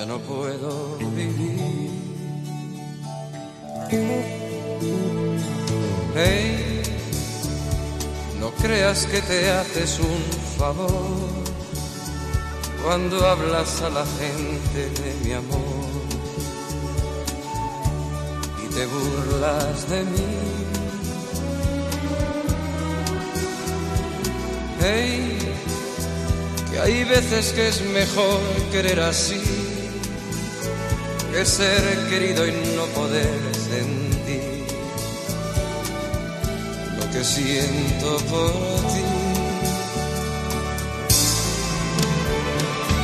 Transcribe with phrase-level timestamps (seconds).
[0.00, 1.90] ya no puedo vivir.
[6.14, 6.82] Hey,
[8.40, 10.22] no creas que te haces un
[10.58, 11.28] favor
[12.82, 15.90] cuando hablas a la gente de mi amor
[18.64, 20.32] y te burlas de mí.
[24.82, 25.38] Hey,
[26.70, 28.40] que hay veces que es mejor
[28.72, 29.69] querer así
[31.32, 34.64] que ser querido y no poder sentir
[36.98, 38.52] lo que siento por
[38.92, 39.04] ti.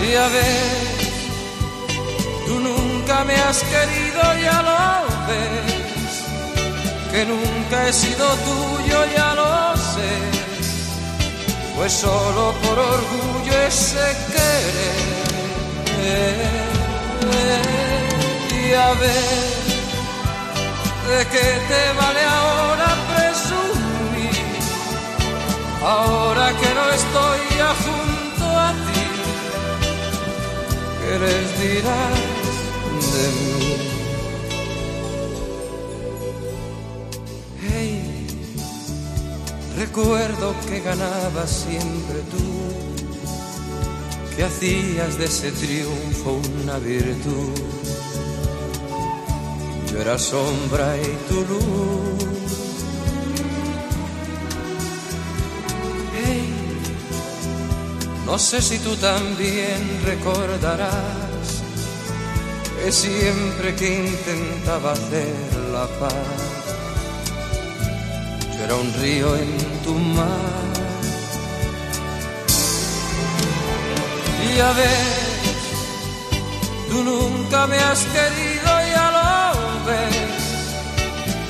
[0.08, 0.72] Y a ver,
[2.46, 6.14] tú nunca me has querido, ya lo ves,
[7.12, 10.14] que nunca he sido tuyo, ya lo sé,
[11.76, 14.96] pues solo por orgullo ese querer
[18.76, 18.84] de
[21.32, 24.44] qué te vale ahora presumir,
[25.82, 29.06] ahora que no estoy ya junto a ti,
[31.00, 32.18] ¿qué les dirás
[33.14, 33.64] de mí?
[37.62, 38.26] Hey,
[39.78, 42.46] recuerdo que ganabas siempre tú,
[44.36, 47.85] que hacías de ese triunfo una virtud
[50.00, 52.26] era sombra y tu luz.
[58.26, 61.62] No sé si tú también recordarás
[62.76, 65.34] que siempre que intentaba hacer
[65.72, 66.12] la paz,
[68.56, 70.74] yo era un río en tu mar.
[74.44, 75.16] Y a ver,
[76.90, 78.55] tú nunca me has querido,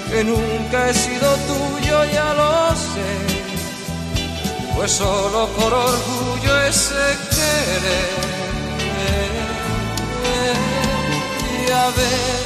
[0.08, 3.12] que nunca he sido tuyo, ya lo sé,
[4.74, 8.26] pues solo por orgullo ese querer.
[11.66, 12.42] Y a ver,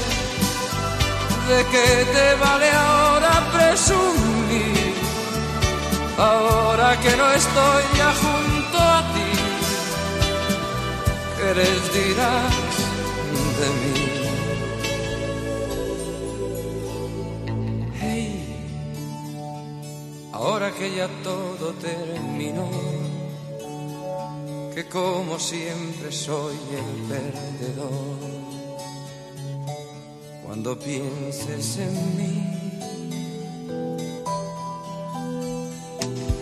[1.49, 4.95] ¿de qué te vale ahora presumir?
[6.19, 9.33] Ahora que no estoy ya junto a ti,
[11.37, 12.55] ¿qué les dirás
[13.59, 14.00] de mí?
[20.41, 22.69] Ahora que ya todo terminó,
[24.75, 28.41] que como siempre soy el perdedor.
[30.45, 32.35] Cuando pienses en mí,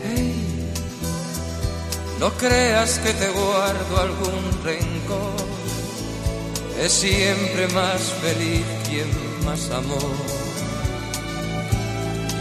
[0.05, 0.73] hey,
[2.21, 5.49] no creas que te guardo algún rencor.
[6.81, 9.11] Es siempre más feliz quien
[9.45, 10.38] más amó.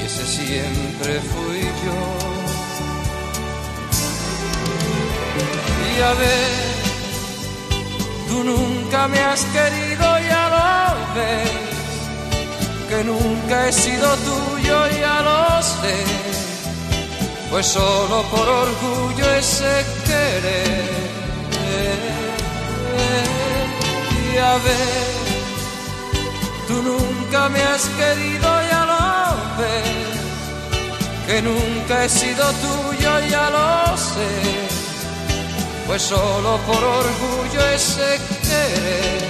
[0.07, 1.99] Ese siempre fui yo.
[5.89, 6.51] Y a ver,
[8.29, 11.51] tú nunca me has querido, ya lo ves.
[12.87, 15.97] Que nunca he sido tuyo, ya lo sé.
[17.51, 20.87] Pues solo por orgullo ese querer.
[24.23, 25.07] Y a ver,
[26.69, 29.96] tú nunca me has querido, ya lo ves.
[31.27, 34.67] Que nunca he sido tuyo, ya lo sé
[35.87, 39.27] pues solo por orgullo ese querer.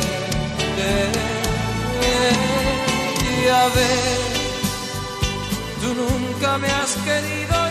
[3.21, 4.17] Y a ver,
[5.81, 7.66] tú nunca me has querido,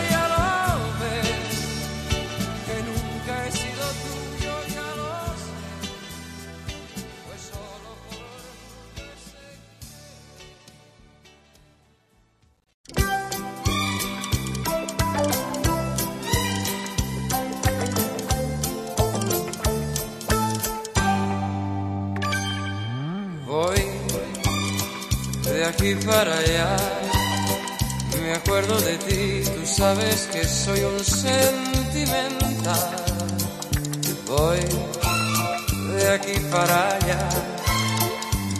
[25.87, 26.75] aquí para allá,
[28.21, 32.95] me acuerdo de ti, tú sabes que soy un sentimental.
[34.27, 34.59] Voy
[35.95, 37.29] de aquí para allá,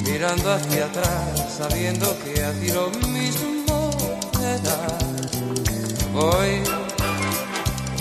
[0.06, 3.92] mirando hacia atrás, sabiendo que a ti lo mismo
[4.40, 4.88] me da.
[6.14, 6.64] Voy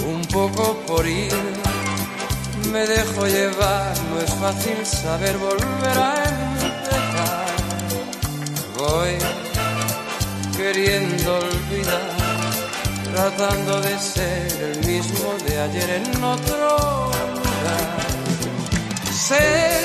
[0.06, 1.32] un poco por ir,
[2.70, 6.35] me dejo llevar, no es fácil saber volver a.
[8.78, 9.16] Voy
[10.54, 12.10] queriendo olvidar,
[13.10, 18.06] tratando de ser el mismo de ayer en otro lugar.
[19.10, 19.78] Sé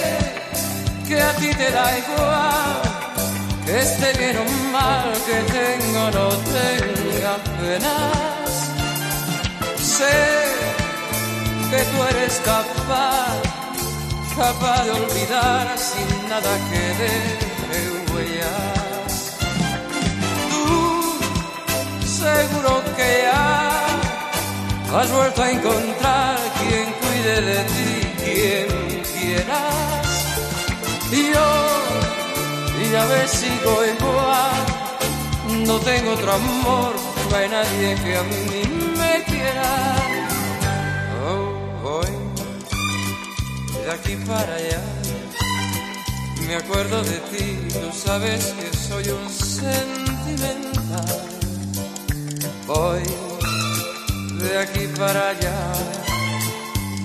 [1.08, 2.82] que a ti te da igual,
[3.66, 8.52] que esté bien o mal, que tengo no tenga penas.
[9.80, 10.20] Sé
[11.70, 13.42] que tú eres capaz,
[14.36, 17.52] capaz de olvidar sin nada que deje
[18.14, 18.81] huellas.
[22.22, 23.70] Seguro que ya
[24.96, 27.92] has vuelto a encontrar quien cuide de ti,
[28.24, 28.68] quien
[29.14, 30.16] quieras.
[31.12, 31.50] Y yo,
[32.82, 34.58] y ya ves, sigo igual.
[35.68, 36.94] No tengo otro amor,
[37.30, 38.64] no hay nadie que a mí
[39.00, 39.72] me quiera.
[41.26, 41.42] Oh,
[41.84, 42.14] voy
[43.84, 44.82] de aquí para allá.
[46.48, 51.31] Me acuerdo de ti, tú sabes que soy un sentimental.
[52.74, 53.04] Voy
[54.42, 55.74] de aquí para allá,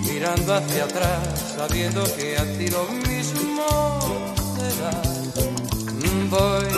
[0.08, 3.66] mirando hacia atrás, sabiendo que a ti lo mismo
[4.56, 4.94] te da.
[6.30, 6.68] Voy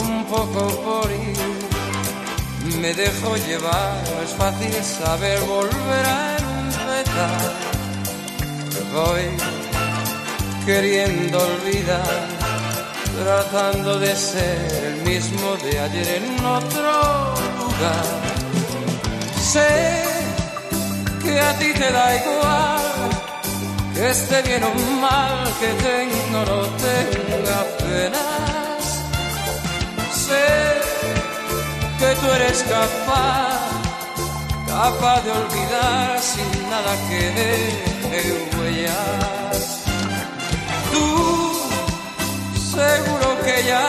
[0.00, 7.52] un poco por ir, me dejo llevar, no es fácil saber volver a empezar.
[8.92, 9.26] Voy
[10.66, 12.26] queriendo olvidar,
[13.20, 18.32] tratando de ser el mismo de ayer en otro lugar.
[19.40, 20.02] Sé
[21.22, 23.10] que a ti te da igual,
[23.94, 28.82] que esté bien o mal, que tenga o no tenga penas.
[30.26, 30.46] Sé
[31.98, 33.60] que tú eres capaz,
[34.66, 39.82] capaz de olvidar sin nada que deje huellas.
[40.92, 41.41] Tú
[42.72, 43.86] seguro que ya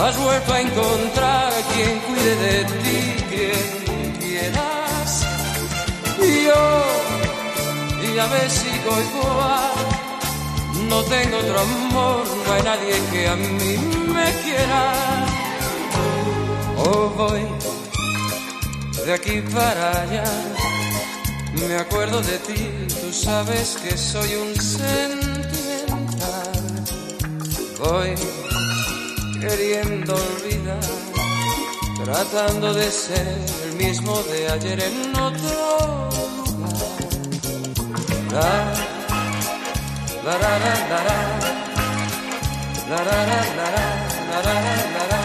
[0.00, 3.00] has vuelto a encontrar quien cuide de ti,
[3.30, 5.26] quien quieras.
[6.20, 6.62] Y yo,
[8.14, 9.74] ya ves, sigo igual.
[10.88, 13.76] No tengo otro amor, no hay nadie que a mí
[14.14, 14.82] me quiera.
[16.78, 17.42] Oh, voy
[19.04, 20.24] de aquí para allá.
[21.68, 22.70] Me acuerdo de ti,
[23.00, 25.35] tú sabes que soy un sentimental.
[27.78, 28.14] Voy
[29.40, 30.80] queriendo olvidar,
[32.04, 33.26] tratando de ser
[33.64, 36.08] el mismo de ayer en otro
[36.56, 36.96] lugar.
[38.32, 38.50] La,
[40.24, 41.18] la, la, la, la, la.
[42.88, 43.86] La, la, la, la, la,
[44.30, 44.54] la, la,
[44.94, 45.15] la, la,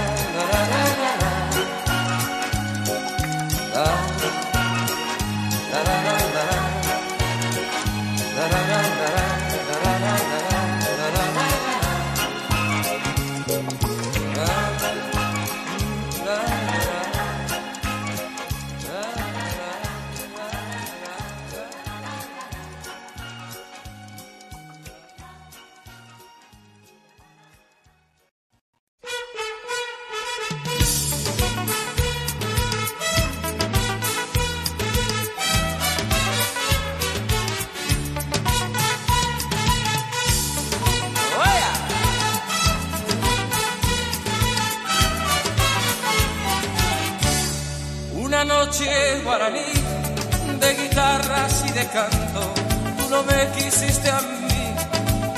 [50.60, 52.54] de guitarras y de canto,
[52.98, 54.52] tú no me quisiste a mí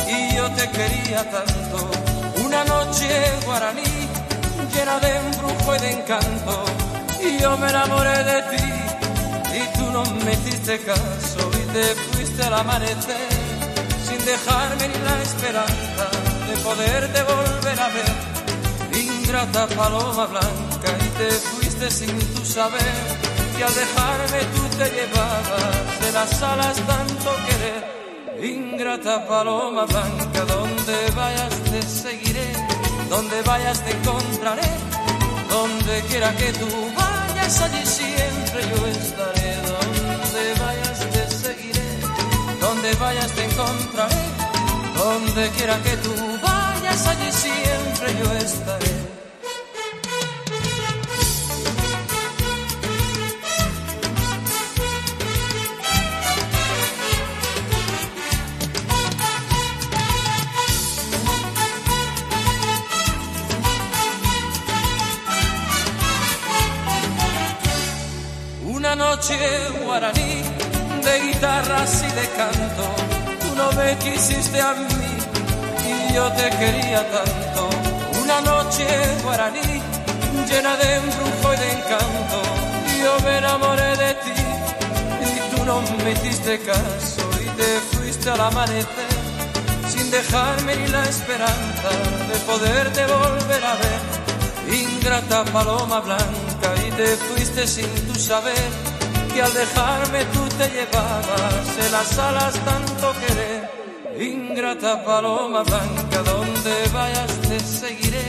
[0.07, 1.91] y yo te quería tanto.
[2.45, 3.07] Una noche
[3.45, 3.93] guaraní
[4.73, 6.65] llena de embrujo y de encanto,
[7.21, 8.63] y yo me enamoré de ti
[9.59, 13.29] y tú no me hiciste caso y te fuiste al amanecer
[14.05, 16.05] sin dejarme ni la esperanza
[16.47, 18.33] de poderte volver a ver.
[18.95, 23.32] Ingrata paloma blanca y te fuiste sin tu saber
[23.63, 27.81] al dejarme tú te llevabas de las alas tanto querer.
[28.43, 32.51] Ingrata paloma blanca, donde vayas te seguiré,
[33.09, 34.69] donde vayas te encontraré,
[35.49, 41.89] donde quiera que tú vayas allí siempre yo estaré, donde vayas te seguiré,
[42.59, 44.23] donde vayas te encontraré,
[44.97, 49.12] donde quiera que tú vayas allí siempre yo estaré.
[69.23, 70.43] Noche guaraní
[71.01, 72.85] de guitarras y de canto.
[73.39, 75.05] Tú no me quisiste a mí
[75.87, 77.69] y yo te quería tanto.
[78.21, 78.85] Una noche
[79.23, 79.81] guaraní
[80.49, 82.39] llena de embrujo y de encanto.
[83.01, 84.41] Yo me enamoré de ti
[85.31, 89.13] y tú no me hiciste caso y te fuiste al amanecer
[89.87, 91.89] sin dejarme ni la esperanza
[92.29, 94.01] de poderte volver a ver.
[94.75, 98.82] Ingrata paloma blanca y te fuiste sin tu saber
[99.33, 103.69] que al dejarme tú te llevabas en las alas tanto querer.
[104.19, 108.25] Ingrata paloma blanca, donde vayas te seguiré,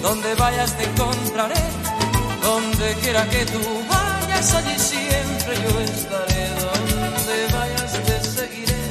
[0.00, 1.62] donde vayas te encontraré,
[2.42, 8.82] donde quiera que tú vayas allí siempre yo estaré, donde vayas te seguiré,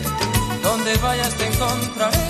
[0.62, 2.26] donde vayas te encontraré,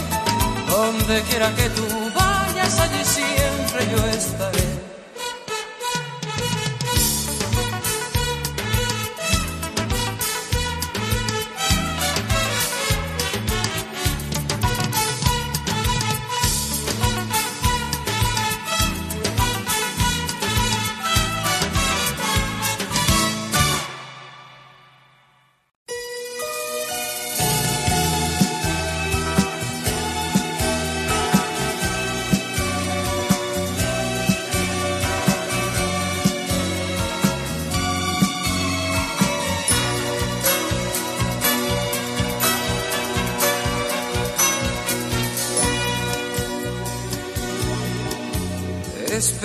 [0.70, 4.97] donde quiera que tú vayas allí siempre yo estaré.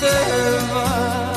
[0.00, 1.34] te vas.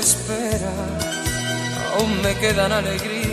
[0.00, 0.72] espera,
[1.94, 3.19] aún me quedan alegrías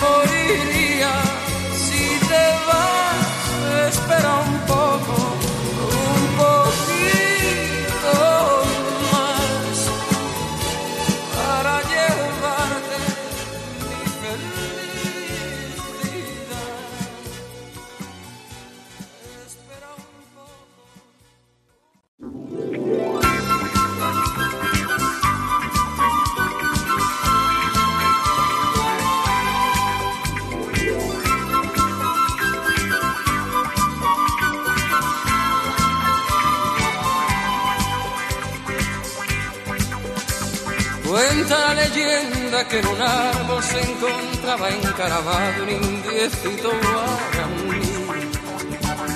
[0.00, 1.12] moriría
[1.74, 4.65] si te vas, espera un
[42.46, 47.80] que en un árbol se encontraba encaravado un indiecito guaraní,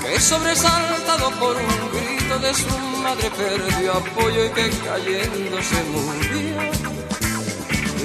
[0.03, 6.61] que sobresaltado por un grito de su madre perdió apoyo y que cayendo se murió.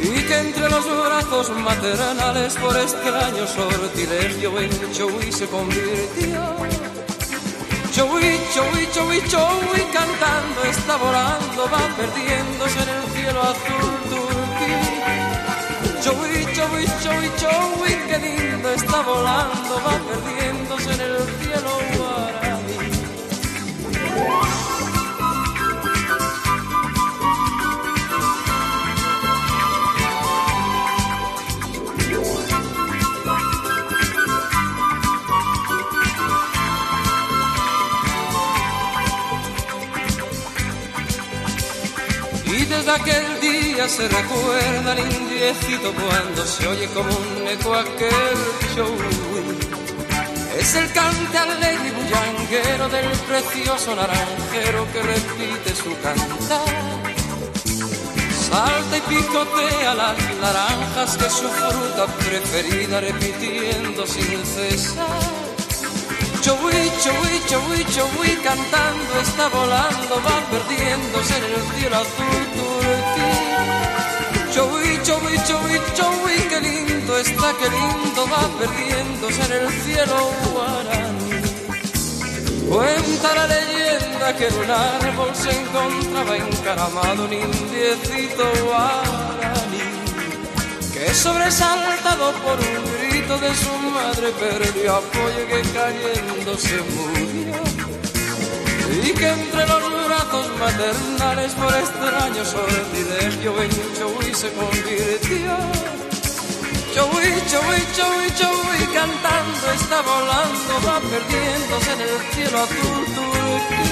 [0.03, 4.71] Y que entre los brazos maternales por extraño sortilegio en
[5.27, 6.55] y se convirtió.
[7.91, 14.44] Chowi, chowi, chowi, chowi, cantando está volando, va perdiéndose en el cielo azul
[16.01, 22.04] Chowi, chowi, chowi, chowi, qué lindo está volando, va perdiéndose en el cielo
[42.85, 48.37] desde aquel día se recuerda el indiecito cuando se oye como un eco aquel
[48.75, 48.95] show.
[50.59, 56.61] Es el cante alegre y bullanguero del precioso naranjero que repite su cantar.
[58.49, 65.07] Salta y picotea las naranjas que su fruta preferida repitiendo sin cesar.
[66.41, 72.74] Chowi, chowi, chowi, chowi, cantando está volando, va perdiéndose en el cielo azul.
[74.55, 81.41] Chowi, chowi, chowi, chowi, qué lindo está, qué lindo va perdiéndose en el cielo guaraní.
[82.69, 89.35] Cuenta la leyenda que en un árbol se encontraba encaramado un indiecito guaraní
[90.93, 97.14] que sobresaltado por un grito de su madre perdió apoyo que cayendo se murió
[99.03, 105.57] y que entre los brazos maternales por extraños sortilegio en Chowi se convirtió.
[106.93, 113.85] Chowi, Chowi, Chowi, Chowi cantando está volando va perdiéndose en el cielo azul turquí.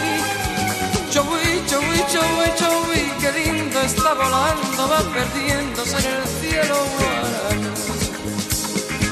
[1.11, 7.73] Chowi, Chowi, Chowi, Chowi qué lindo está volando va perdiéndose en el cielo guaraní.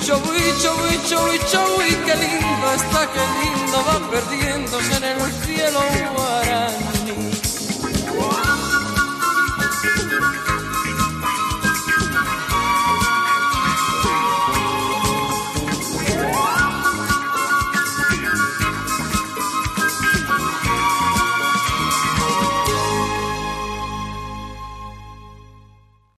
[0.05, 4.20] Chowi, chowi, chowi, chowi, qué lindo está, qué lindo va perdiéndose
[4.53, 5.79] en el cielo
[6.13, 6.90] guaraní.